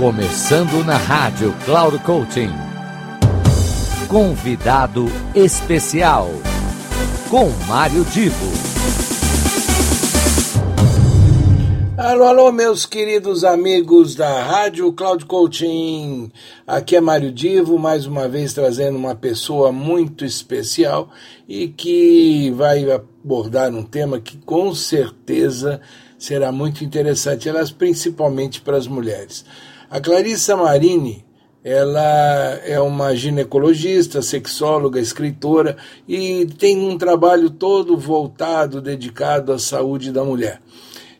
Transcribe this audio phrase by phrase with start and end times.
[0.00, 2.48] Começando na rádio Cloud Coaching.
[4.08, 5.04] Convidado
[5.34, 6.30] especial
[7.28, 8.46] com Mário Divo.
[11.98, 16.32] Alô, alô, meus queridos amigos da Rádio Cloud Coaching.
[16.66, 21.10] Aqui é Mário Divo, mais uma vez trazendo uma pessoa muito especial
[21.46, 25.78] e que vai abordar um tema que com certeza
[26.18, 29.44] será muito interessante, elas principalmente para as mulheres.
[29.90, 31.24] A Clarissa Marini,
[31.64, 32.00] ela
[32.64, 35.76] é uma ginecologista, sexóloga, escritora
[36.06, 40.62] e tem um trabalho todo voltado, dedicado à saúde da mulher.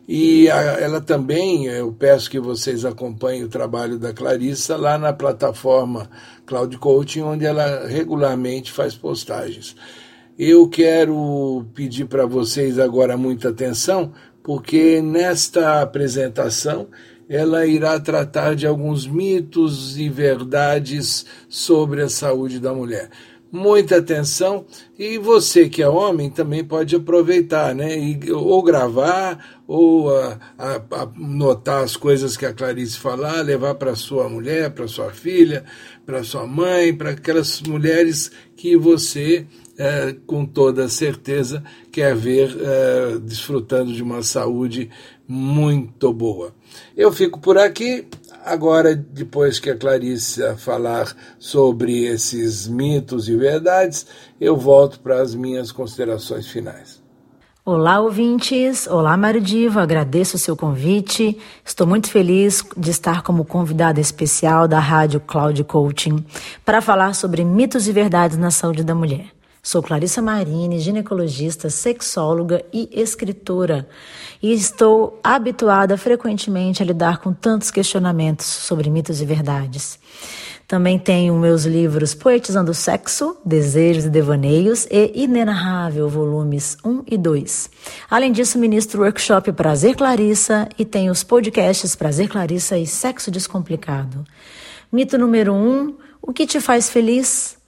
[0.07, 5.11] E a, ela também, eu peço que vocês acompanhem o trabalho da Clarissa lá na
[5.11, 6.09] plataforma
[6.45, 9.75] Cloud Coaching, onde ela regularmente faz postagens.
[10.39, 16.87] Eu quero pedir para vocês agora muita atenção, porque nesta apresentação
[17.31, 23.09] ela irá tratar de alguns mitos e verdades sobre a saúde da mulher.
[23.49, 24.65] Muita atenção
[24.99, 27.97] e você que é homem também pode aproveitar, né?
[27.97, 33.75] E, ou gravar, ou a, a, a notar as coisas que a Clarice falar, levar
[33.75, 35.63] para sua mulher, para sua filha,
[36.05, 39.47] para sua mãe, para aquelas mulheres que você
[39.81, 44.91] é, com toda certeza quer ver é, desfrutando de uma saúde
[45.27, 46.53] muito boa.
[46.95, 48.07] Eu fico por aqui.
[48.45, 54.05] Agora, depois que a Clarice falar sobre esses mitos e verdades,
[54.39, 57.01] eu volto para as minhas considerações finais.
[57.65, 58.85] Olá, ouvintes.
[58.87, 59.79] Olá, Mário Divo.
[59.79, 61.37] Agradeço o seu convite.
[61.65, 66.23] Estou muito feliz de estar como convidada especial da Rádio Cloud Coaching
[66.63, 69.40] para falar sobre mitos e verdades na saúde da mulher.
[69.63, 73.87] Sou Clarissa Marini, ginecologista, sexóloga e escritora,
[74.41, 79.99] e estou habituada frequentemente a lidar com tantos questionamentos sobre mitos e verdades.
[80.67, 87.15] Também tenho meus livros Poetizando o Sexo, Desejos e Devaneios e Inenarrável, volumes 1 e
[87.15, 87.69] 2.
[88.09, 93.29] Além disso, ministro o workshop Prazer Clarissa e tenho os podcasts Prazer Clarissa e Sexo
[93.29, 94.23] Descomplicado.
[94.91, 97.60] Mito número 1, um, o que te faz feliz?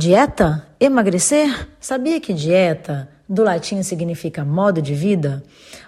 [0.00, 0.64] Dieta?
[0.78, 1.66] Emagrecer?
[1.80, 5.42] Sabia que dieta do latim significa modo de vida?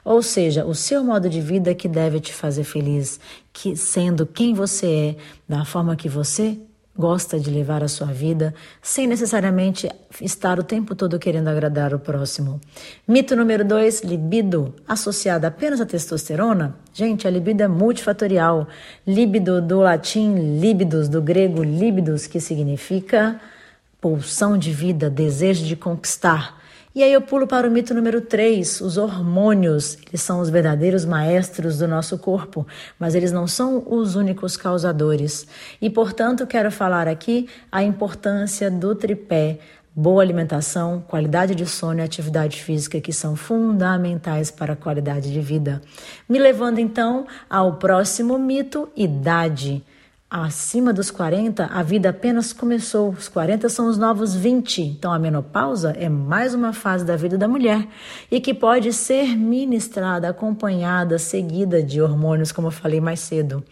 [0.04, 3.20] Ou seja, o seu modo de vida que deve te fazer feliz,
[3.52, 5.16] que sendo quem você é,
[5.48, 6.58] da forma que você
[6.98, 9.88] gosta de levar a sua vida, sem necessariamente
[10.20, 12.60] estar o tempo todo querendo agradar o próximo.
[13.06, 16.74] Mito número 2, libido, associada apenas à testosterona?
[16.92, 18.66] Gente, a libido é multifatorial.
[19.06, 23.40] Libido do latim libidos, do grego libidos, que significa
[24.00, 26.60] pulsão de vida, desejo de conquistar.
[26.92, 29.96] E aí eu pulo para o mito número 3, os hormônios.
[30.08, 32.66] Eles são os verdadeiros maestros do nosso corpo,
[32.98, 35.46] mas eles não são os únicos causadores.
[35.80, 39.60] E, portanto, quero falar aqui a importância do tripé,
[39.94, 45.40] boa alimentação, qualidade de sono e atividade física, que são fundamentais para a qualidade de
[45.40, 45.80] vida.
[46.28, 49.84] Me levando então ao próximo mito, idade.
[50.32, 53.10] Acima dos 40, a vida apenas começou.
[53.10, 54.80] Os 40 são os novos 20.
[54.80, 57.88] Então, a menopausa é mais uma fase da vida da mulher
[58.30, 63.64] e que pode ser ministrada, acompanhada, seguida de hormônios, como eu falei mais cedo.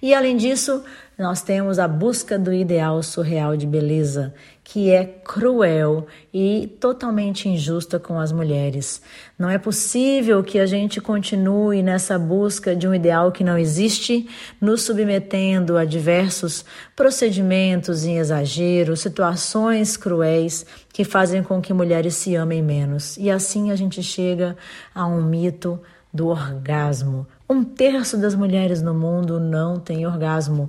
[0.00, 0.82] E, além disso,
[1.18, 7.98] nós temos a busca do ideal surreal de beleza, que é cruel e totalmente injusta
[7.98, 9.00] com as mulheres.
[9.38, 14.28] Não é possível que a gente continue nessa busca de um ideal que não existe,
[14.60, 22.34] nos submetendo a diversos procedimentos em exagero, situações cruéis que fazem com que mulheres se
[22.34, 23.16] amem menos.
[23.16, 24.54] E assim a gente chega
[24.94, 25.80] a um mito
[26.12, 27.26] do orgasmo.
[27.48, 30.68] Um terço das mulheres no mundo não tem orgasmo,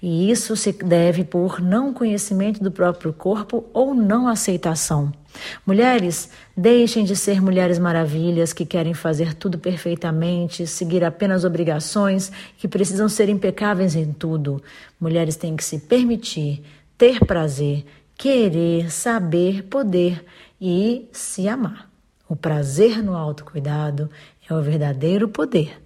[0.00, 5.12] e isso se deve por não conhecimento do próprio corpo ou não aceitação.
[5.66, 12.66] Mulheres, deixem de ser mulheres maravilhas que querem fazer tudo perfeitamente, seguir apenas obrigações, que
[12.66, 14.62] precisam ser impecáveis em tudo.
[14.98, 16.64] Mulheres têm que se permitir,
[16.96, 17.84] ter prazer,
[18.16, 20.24] querer, saber, poder
[20.58, 21.90] e se amar.
[22.26, 24.08] O prazer no autocuidado
[24.48, 25.83] é o verdadeiro poder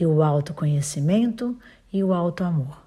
[0.00, 1.56] e o autoconhecimento
[1.92, 2.78] e o autoamor.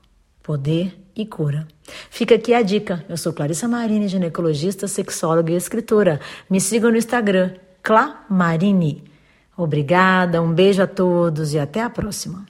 [0.41, 1.67] Poder e cura.
[2.09, 3.05] Fica aqui a dica.
[3.07, 6.19] Eu sou Clarissa Marini, ginecologista, sexóloga e escritora.
[6.49, 9.03] Me sigam no Instagram, Clamarini.
[9.55, 12.45] Obrigada, um beijo a todos e até a próxima.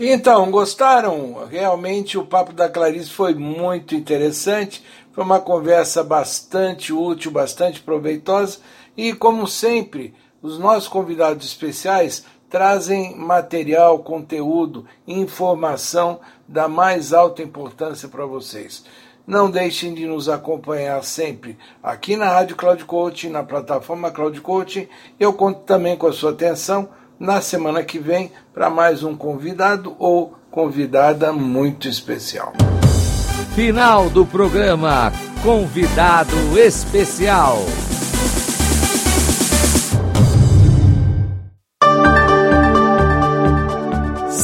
[0.00, 1.46] Então, gostaram?
[1.46, 4.82] Realmente o papo da Clarice foi muito interessante.
[5.12, 8.58] Foi uma conversa bastante útil, bastante proveitosa.
[8.96, 18.08] E, como sempre, os nossos convidados especiais trazem material, conteúdo, informação da mais alta importância
[18.08, 18.84] para vocês.
[19.26, 24.88] Não deixem de nos acompanhar sempre aqui na Rádio Cloud Coaching, na plataforma Cloud Coaching.
[25.20, 26.88] Eu conto também com a sua atenção
[27.20, 32.52] na semana que vem para mais um convidado ou convidada muito especial.
[33.54, 35.12] Final do programa
[35.42, 37.58] Convidado Especial.